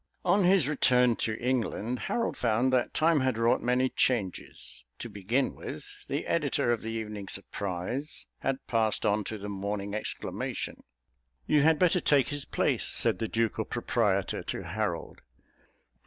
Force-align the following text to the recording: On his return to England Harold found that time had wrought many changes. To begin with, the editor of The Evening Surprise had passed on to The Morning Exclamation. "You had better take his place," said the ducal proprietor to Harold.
On 0.25 0.45
his 0.45 0.67
return 0.67 1.15
to 1.17 1.37
England 1.39 1.99
Harold 1.99 2.35
found 2.35 2.73
that 2.73 2.91
time 2.95 3.19
had 3.19 3.37
wrought 3.37 3.61
many 3.61 3.87
changes. 3.87 4.83
To 4.97 5.09
begin 5.09 5.53
with, 5.53 5.93
the 6.07 6.25
editor 6.25 6.71
of 6.71 6.81
The 6.81 6.89
Evening 6.89 7.27
Surprise 7.27 8.25
had 8.39 8.65
passed 8.65 9.05
on 9.05 9.23
to 9.25 9.37
The 9.37 9.47
Morning 9.47 9.93
Exclamation. 9.93 10.83
"You 11.45 11.61
had 11.61 11.77
better 11.77 11.99
take 12.01 12.29
his 12.29 12.45
place," 12.45 12.87
said 12.87 13.19
the 13.19 13.27
ducal 13.27 13.63
proprietor 13.63 14.41
to 14.41 14.63
Harold. 14.63 15.21